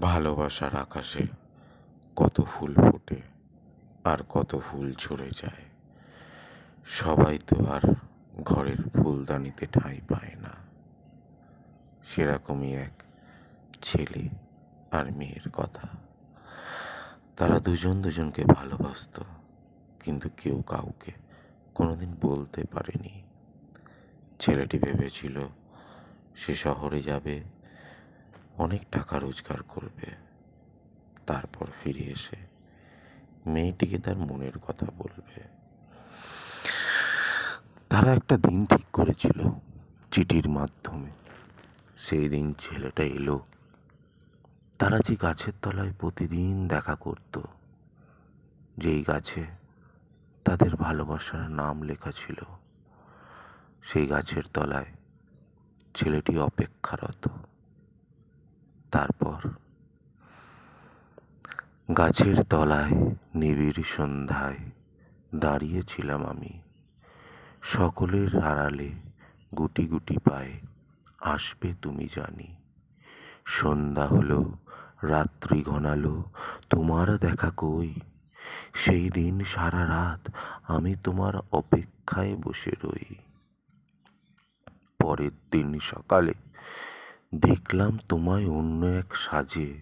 ভালোবাসার 0.00 0.74
আকাশে 0.76 1.26
কত 2.16 2.40
ফুল 2.40 2.74
ফোটে 2.74 3.22
আর 4.04 4.18
কত 4.28 4.58
ফুল 4.58 4.94
ঝরে 4.94 5.30
যায়। 5.30 5.64
সবাই 6.86 7.38
তো 7.46 7.66
আর 7.66 7.94
ঘরের 8.44 8.88
ফুলদানিতে 8.88 9.66
ঠাঁই 9.66 10.00
পায় 10.08 10.34
না। 10.40 10.52
সেরকমই 12.06 12.72
এক 12.74 12.94
ছেলে 13.82 14.28
আর 14.90 15.12
মেয়ের 15.12 15.50
কথা। 15.50 15.88
তারা 17.36 17.60
দুজন 17.60 18.02
দুজনকে 18.02 18.44
ভালোবাসতো, 18.44 19.24
কিন্তু 20.04 20.28
কেউ 20.36 20.62
কাউকে 20.62 21.12
কোনোদিন 21.74 22.16
বলতে 22.20 22.64
পারেনি। 22.64 23.22
ছেলেটি 24.38 24.78
ভেবেছিল, 24.78 25.36
সে 26.36 26.54
শহরে 26.54 27.02
যাবে 27.02 27.42
অনেক 28.58 28.86
টাকা 28.90 29.18
রোজগার 29.18 29.62
করবে। 29.62 30.06
তারপর 31.26 31.66
ফিরে 31.82 32.04
এসে 32.04 32.36
মেয়েটিকে 33.46 33.98
তার 33.98 34.16
মনের 34.16 34.58
কথা 34.58 34.86
বলবে। 34.98 35.42
তারা 37.88 38.14
একটা 38.14 38.36
দিন 38.36 38.66
ঠিক 38.66 38.84
করেছিল 38.92 39.50
চিঠির 40.12 40.48
মাধ্যমে। 40.48 41.10
সেই 41.98 42.28
দিন 42.28 42.54
ছেলেটা 42.58 43.02
এলো। 43.02 43.46
তারা 44.78 44.98
যে 44.98 45.16
গাছের 45.16 45.52
তলায় 45.62 45.92
প্রতিদিন 45.98 46.68
দেখা 46.68 46.94
করত। 46.94 47.40
যেই 48.76 49.02
গাছে 49.02 49.46
তাদের 50.44 50.76
ভালোবাসার 50.76 51.50
নাম 51.50 51.82
লেখা 51.82 52.12
ছিল, 52.12 52.36
সেই 53.82 54.06
গাছের 54.06 54.42
তলায় 54.54 54.86
ছেলেটি 55.94 56.38
অপেক্ষারত। 56.38 57.28
তারপর 58.90 59.48
গাছের 61.96 62.42
তলায় 62.42 62.92
নিবিড় 63.34 63.82
সন্ধ্যায় 63.82 64.56
দাঁড়িয়েছিলাম 65.34 66.24
আমি। 66.24 66.60
সকলের 67.62 68.42
আড়ালে 68.42 68.90
গুটি 69.56 69.86
গুটি 69.86 70.16
পায়ে, 70.18 70.60
আসবে 71.20 71.74
তুমি 71.82 72.08
জানি। 72.14 72.56
সন্ধ্যা 73.46 74.06
হলো, 74.06 74.52
রাত্রি 75.02 75.62
ঘনালো, 75.62 76.24
তোমার 76.70 77.18
দেখা 77.18 77.50
কই? 77.56 77.94
সেই 78.74 79.10
দিন 79.10 79.44
সারা 79.44 79.86
রাত 79.86 80.30
আমি 80.68 80.96
তোমার 81.04 81.32
অপেক্ষায় 81.52 82.36
বসে 82.36 82.70
রই। 82.84 83.14
পরের 84.98 85.30
দিন 85.50 85.78
সকালে 85.78 86.34
দেখলাম 87.34 87.98
তোমায় 88.08 88.50
অন্য 88.50 88.86
এক 88.86 89.16
সাজে। 89.16 89.80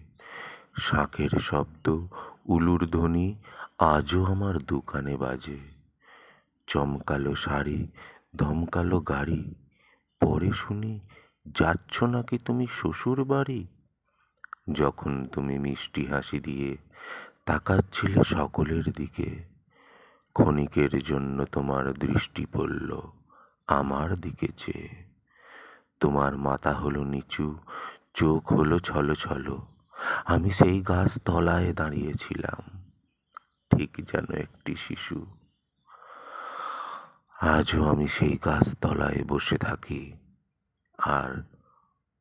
শাঁখের 0.77 1.29
শব্দ, 1.29 2.07
উলুর 2.45 2.89
ধ্বনি 2.91 3.35
আজও 3.79 4.25
আমার 4.25 4.57
দোকানে 4.57 5.17
বাজে। 5.17 5.57
চমকালো 6.67 7.35
শাড়ি, 7.35 7.87
ধমকালো 8.35 8.99
গাড়ি, 8.99 9.55
পরে 10.19 10.51
শুনি, 10.51 10.99
যাচ্ছ 11.45 12.03
নাকি 12.03 12.37
তুমি 12.37 12.67
শ্বশুর 12.67 13.23
বাড়ি? 13.23 13.67
যখন 14.71 15.25
তুমি 15.25 15.59
মিষ্টি 15.59 16.05
হাসি 16.05 16.39
দিয়ে 16.39 16.77
তাকাচ্ছিলে 17.45 18.23
সকলের 18.23 18.83
দিকে, 18.83 19.43
ক্ষণিকের 20.33 21.03
জন্য 21.03 21.45
তোমার 21.45 21.93
দৃষ্টি 21.93 22.45
পড়ল 22.45 23.01
আমার 23.67 24.15
দিকে 24.15 24.47
চেয়ে। 24.57 25.06
তোমার 25.99 26.37
মাথা 26.37 26.73
হলো 26.73 27.03
নিচু, 27.03 27.59
চোখ 28.13 28.53
হলো 28.53 28.79
ছলো 28.79 29.15
ছলো। 29.15 29.67
আমি 30.25 30.51
সেই 30.51 30.81
গাছ 30.81 31.19
তলায় 31.25 31.73
দাঁড়িয়েছিলাম, 31.73 32.89
ঠিক 33.69 34.05
যেন 34.05 34.25
একটি 34.31 34.75
শিশু। 34.75 35.25
আজও 37.41 37.89
আমি 37.89 38.07
সেই 38.07 38.37
গাছ 38.37 38.75
তলায় 38.81 39.23
বসে 39.23 39.57
থাকি, 39.57 40.13
আর 40.97 41.43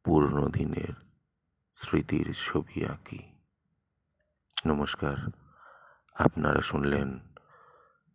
পুরনো 0.05 0.49
দিনের 0.49 0.95
স্মৃতির 1.75 2.33
ছবি 2.35 2.87
আঁকি। 2.87 3.23
নমস্কার, 4.67 5.17
আপনারা 6.15 6.61
শুনলেন 6.61 7.21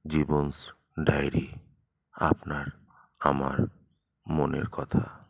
জীবনস 0.07 0.71
ডায়েরি, 0.99 1.47
আপনার, 2.13 2.65
আমার 3.19 3.57
মনের 4.27 4.67
কথা। 4.67 5.20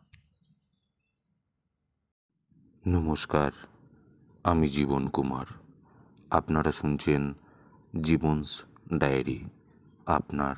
নমস্কার 2.86 3.52
আমি 4.44 4.68
জীবন 4.68 5.08
কুমার। 5.08 5.46
আপনারা 6.30 6.72
শুনছেন 6.72 7.34
জীবনস 8.02 8.62
ডায়েরি 8.94 9.44
আপনার 10.06 10.56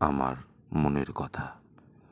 আমার 0.00 0.36
মনের 0.72 1.12
কথা। 1.12 1.65